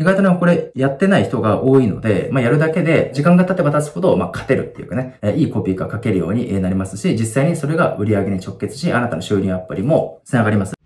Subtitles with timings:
[0.00, 10.77] 意外とね、これやってない人が多いので、まあ、やるだけで、時間が経てば経つほど、まあ、勝てるっていうかね、えー、いいコピーが書けるようになりますし、実際にそれが売り上げに直結し、あなたの収入アップにも繋がります。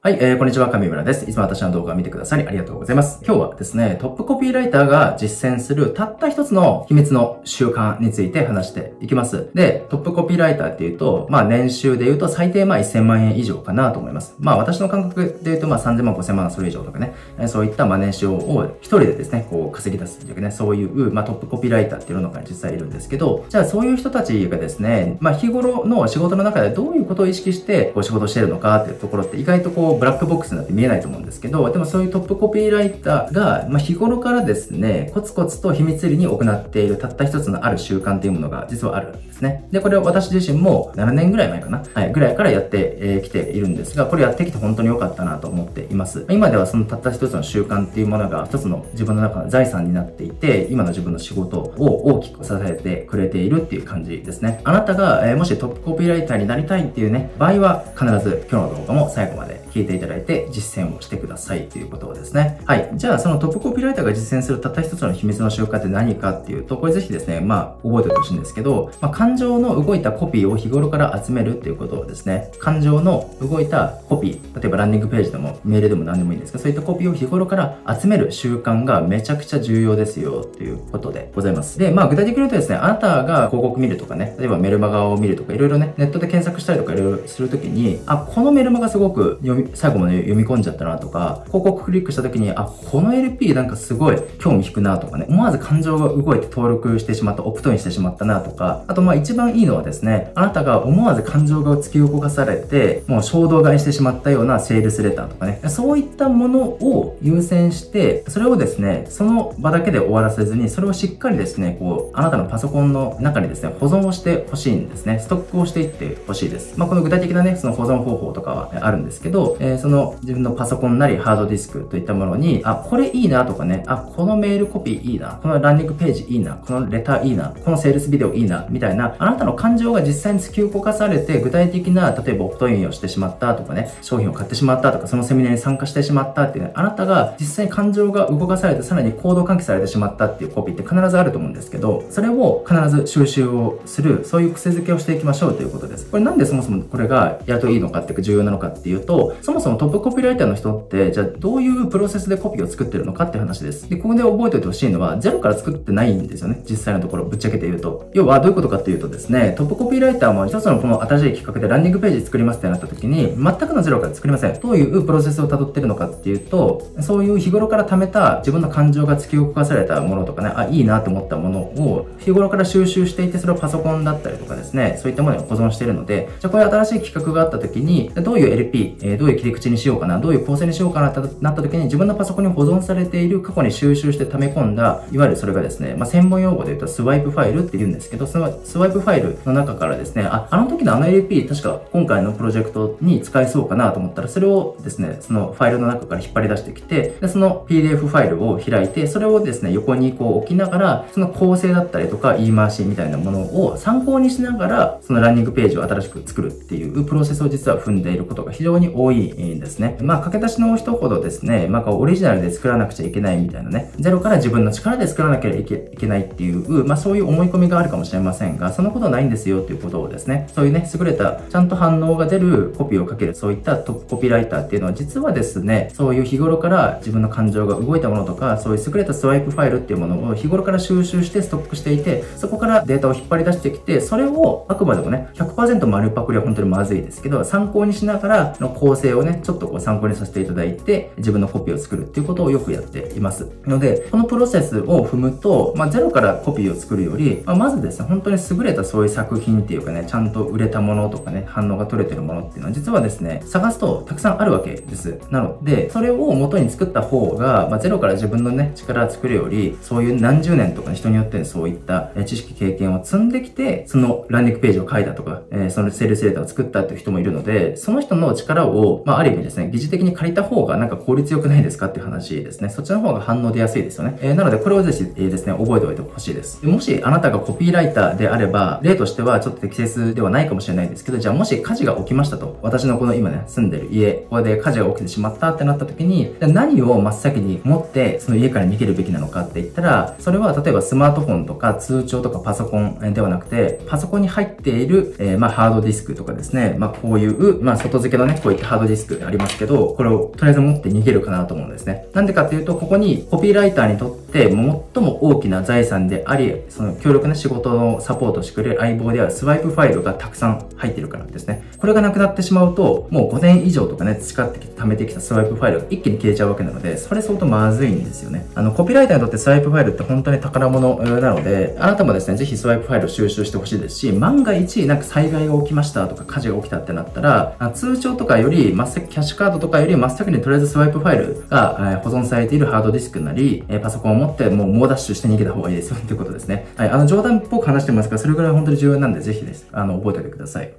[0.00, 1.28] はい、えー、こんにちは、上村です。
[1.28, 3.20] いつも私の動画を見てくださりありがとうございます。
[3.26, 9.50] 今日はですね、トップコピーライターが実践するたった一つの秘密の習慣について話していきます。
[9.54, 14.36] で、トップコピーライターっていうと、まあ年収で言うと最低まあ1000万円以上かなと思います。
[14.38, 17.16] まあ私の感覚で言うとまあ3000万、5000万それ以上とかね、
[17.48, 39.66] そういったまあ年収を一人でですね、こう稼ぎ出すっていうかね、そういうまあトップコピーライターっていうのが実際いるんですけど、じゃあそういう人たちがですね、まあ日頃の仕事の中でどういうことを意識してこう仕事してるのかっていうところって意外とこうブラックボックスになって見えないと思うんですけど、でもそういうトップコピーライターが、まあ、日頃からですね、コツコツと秘密裏に行っているたった一つのある習慣っていうものが実はあるんですね。
[39.70, 46.26] で、これは私自身も7年ぐらい前かな、はい、ぐらいからやってき、ているんですが、これやってきて本当に良かったなと思っています。
[46.30, 54.60] 今ではそのたった一つの習慣っていうものが一つの自分の中の財産になっていて、今の自分の仕事を大きく支えてくれているっていう感じですね。
[54.64, 62.60] あなたが、えー、もしトップコピーライターになりたいっていうね、場合は必ず今日の動画も最後まで聞いていただいて実践をしてくださいということですね。
[62.66, 62.90] はい。
[62.94, 81.78] じゃあ、そのトップコピーライターが実践するたった一つの秘密の習慣って何かっていうと、これぜひですね、まあ、覚えておいてほしいんですけど、まあ、感情の動いたコピーを日頃から集めるっていうことをですね、感情の動いたコピー、例えばランディングページでもメールでも何でもいいんですが、そういったコピーを日頃から集める習慣がめちゃくちゃ重要ですよっていうことでございます。
[81.78, 115.18] で、まあ、具体的に言うとですね、あなたが広告見るとかね、例えばメルマガを見るとか、いろいろね、ネットで検索したりとかいろいろするときに、あ、このメルマガすごく読み、最後まで読み込んじゃったなとか、広告クリックした時に、あ、この LP なんかすごい興味引くなとかね、思わず感情が動いて登録してしまった、オプトインしてしまったなとか、あとまあ一番いいのはですね、あなたが思わず感情が突き動かされて、もう衝動買いしてしまったようなセールスレターとかね、そういったものを優先して、それをですね、その場だけで終わらせずに、それをしっかりですね、こう、あなたのパソコンの中にですね、保存をしてほしいんですね。
[115.18, 116.78] ストックをしていってほしいです。
[116.78, 146.06] まあこの具体的なね、その保存方法とかはあるんですけど、えー、その自分のパソコンなりハードディスクといったものに、あ、これいいなとかね、あ、このメールコピーいいな、このランニングページいいな、このレターいいな、このセールスビデオいいな、みたいな、あなたの感情が実際に突き動かされて、具体的な、例えばオプトインをしてしまったとかね、商品を買ってしまったとか、そのセミナーに参加してしまったっていうね、あなたが実際に感情が動かされて、さらに行動喚起されてしまったっていうコピーって必ずあると思うんですけど、それを必ず収集をする、そういう癖づけをしていきましょうということです。
[146.06, 153.88] これなんでそもそもこれがやるといいのかっていうか重要なのかっていうと、そもそもトップコピーライターの人って、じゃあどういうプロセスでコピーを作ってるのかって話です。
[153.88, 156.62] で、ここで覚えておいてほしいのは、ゼロから作ってないんですよね。
[156.68, 158.10] 実際のところ、ぶっちゃけて言うと。
[158.14, 164.60] 要は、どういうことかっていうとですね、トップコピーライターも一つのこの新しい企画でランディングページ作りますってなった時に、全くのゼロから作りません。
[164.60, 209.96] どういうプロセスを辿ってるのかっていうと、そういう日頃から貯めた自分の感情が突き動かされたものとかね、あ、いいなと思ったものを日頃から収集していて、それをパソコンだったりとかですね、そういったものに保存しているので、じゃあこれ新しい企画があった時に、どういう LP、どういうういう切り口にしようかな、どういう構成にしようかなってなった時に自分のパソコンに保存されている過去に収集して溜め込んだ、いわゆるそれがですね、まあ、専門用語で言うとスワイプファイルって言うんですけど、そのスワイプファイルの中からですね、あ、あの時のあの LP 確か今回のプロジェクトに使えそうかなと思ったら、それをですね、そのファイルの中から引っ張り出してきて、でその PDF ファイルを開いて、それをですね、横にこう置きながら、その構成だったりとか言い回しみたいなものを参考にしながら、そのランニングページを新しく作るっていうプロセスを実は踏んでいることが非常に多いいんですね。
[210.00, 243.48] まあ、駆け出しの人ほどですね、まあ、オリジナルで作らなくちゃいけないみたいなね、ゼロから自分の力で作らなきゃいけないっていう、まあ、そういう思い込みがあるかもしれませんが、そのことないんですよっていうことをですね、そういうね、優れた、ちゃんと反応が出るコピーをかける、そういったトップコピーライターっていうのは、実はですね、そういう日頃から自分の感情が動いたものとか、そういう優れたスワイプファイルっていうものを日頃から収集してストックしていて、そこからデータを引っ張り出してきて、それをあくまでもね、100%丸パクリは本当にまずいですけど、参考にしながらの構成をね、ちょっとこう参考にさせていただいて、自分のコピーを作るっていうことをよくやっています。
[243.66, 255.18] ので、このプロセスを踏むと、まあ、ゼロからコピーを作るより、まあ、まずですね、本当に優れたそういう作品っていうかね、ちゃんと売れたものとかね、反応が取れてるものっていうのは、実はですね、探すとたくさんあるわけです。
[255.30, 272.68] なので、それを元に作った方が、まあ、ゼロから自分のね、力を作るより、そういう何十年とか、ね、人によってそういった知識、経験を積んできて、そのランディングページを書いたとか、えー、そのセールスレーターを作ったっていう人もいるので、その人の力をまあ、ある意味ですね、疑似的に借りた方がなんか効率良くないですかっていう話ですね。
[272.68, 274.18] そっちの方が反応出やすいですよね。
[274.20, 276.64] えー、なので、これをぜひ、えー、ですね、覚えておいてほしいです。
[276.66, 302.06] もし、あなたがコピーライターであれば、例としてはちょっと適切ではないかもしれないんですけど、じゃあもし火事が起きましたと、私のこの今ね、住んでる家、ここで火事が起きてしまったってなった時に、何を真っ先に持ってその家から逃げるべきなのかって言ったら、それは例えばスマートフォンとか通帳とかパソコンではなくて、パソコンに入っている、えー、まあハードディスクとかですね、まあこういう、まあ外付けのね、こういったハードディスクリスクありますけど、これをとりあえず持って逃げるかなと思うんですね。
[302.14, 304.84] なんでかっていうと、ここにコピーライターにとって最も
[305.22, 311.64] 大きな財産であり、その強力な仕事のサポートしてくれる相棒であるスワイプファイルがたくさん入ってるからですね。
[311.78, 318.46] これがなくなってしまうと、もう5年以上とかね、培ってきて貯めてきたスワイプファイルが一気に消えちゃうわけなので、それ相当まずいんですよね。
[318.54, 336.68] あの、コピーライターにとってスワイプファイルって本当に宝物なので、あなたもですね、ぜひスワイプファイルを収集してほしいですし、万が一なんか災害が起きましたとか火事が起きたってなったら、通帳とかより、真っ先、キャッシュカードとかより真っ先にとりあえずスワイプファイルが保存されているハードディスクなり、パソコンを持ってもう猛ダッシュして逃げた方がいいですよってことですね。
[336.76, 339.66] はい、あの冗談っぽく話してますが、それぐらい本当に重要なんで、ぜひです。
[339.72, 340.72] あの、覚えておいてください。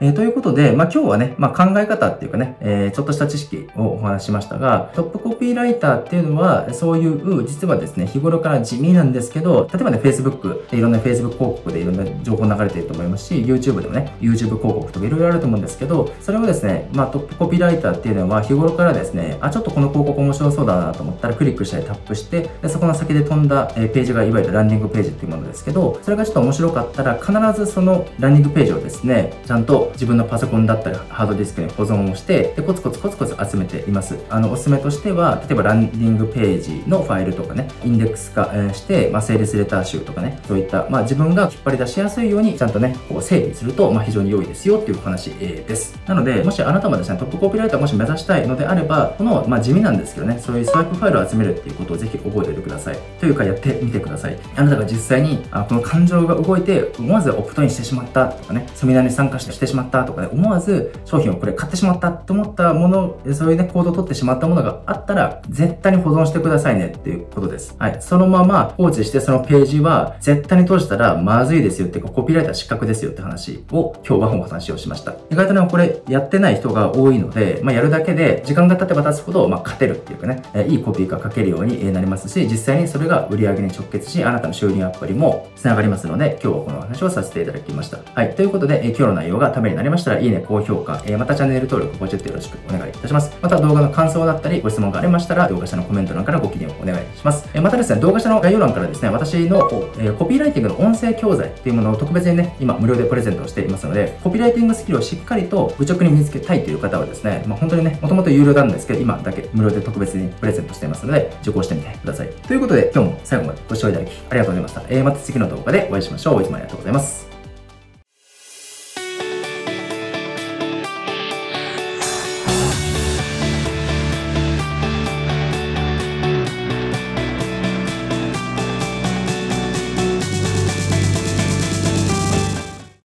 [0.00, 34.18] えー、ということで、まあ、今日はね、まあ、考え方っていうかね、えー、ちょっとした知識をお話しましたが、トップコピーライターっていうのは、そういう、実はですね、日頃から地味なんですけど、例えばね、Facebook いろんな Facebook 広告でいろんな情報流れていると思いますし、YouTube でもね、YouTube 広告とかいろいろあると思うんですけど、それをですね、まあ、トップコピーライターっていうのは、日頃からですね、あ、ちょっとこの広告面白そうだなと思ったらクリックしたりタップして、でそこの先で飛んだ、えページがいわゆるランディングページっていうものですけど、それがちょっと面白かったら、必ずそのランディングページをですね、ちゃんと自分のパソコンだったりハードディスクに保存をして、で、コツコツコツコツ集めています。
[34.30, 45.98] あの、おすすめとしては、例えばランディングページのファイルとかね、インデックス化して、まあ、セールスレター集とかね、そういった、まあ、自分が引っ張り出しやすいように、ちゃんとね、こう整理すると、まあ、非常に良いですよっていう話、え、です。
[46.06, 52.98] なので、もしあなたもですね、トップコピーライターもし目指したいのであれば、この、まあ、地味なんですけどね、そういうスワイプファイルを集めるっていうことをぜひ覚えておいてください。
[53.20, 54.38] というか、やってみてください。
[54.56, 67.74] あなたが実際に、あこの感情が動いて、思わずオプトインしてしまったとかね、セミナーに参加してしまったしまったとかね、思わず商品をこれ買ってしまったと思ったもの、そういうね、行動を取ってしまったものがあったら、絶対に保存してくださいねっていうことです。
[67.78, 67.96] はい。
[68.00, 75.14] そのまま放置してそのページは、絶対に閉じたらまずいですよっていうか、コピーライター失格ですよって話を今日はお話をしました。
[75.30, 87.98] 意外とね、これやってない人が多いので、まあ、やるだけで、時間が経てば経つほど、まあ、勝てるっていうかね、えいいコピーが書けるようになりますし、実際にそれが売り上げに直結し、あなたの収入アップにも繋がりますので、今日はこの話をさせていただきました。
[88.14, 88.34] はい。
[88.34, 93.36] ということで、え今日の内容がためになりましたら、いいね、高評価、えまたチャンネル登録、ポチッとよろしくお願いいたします。
[93.40, 97.48] また動画の感想だったり、ご質問がありましたら、動画下のコメント欄からご記入をお願いします。
[97.54, 99.68] えまたですね、動画下の概要欄からですね、私の、
[99.98, 112.28] えコピーライティングの音声教材っていうものを特別にね、今無料でプレゼントをしていますので、コピーライティングスキルをしっかりと愚直に身につけたいという方はですね、まあ、本当にね、もともと有料なんですけど、今だけ無料で特別にプレゼントしていますので、受講してみてください。
[112.28, 114.82] ということで、今日も最後までご視聴いただきありがとうございました。
[114.88, 116.42] えー、また次の動画でお会いしましょう。
[116.42, 117.33] いつもありがとうございます。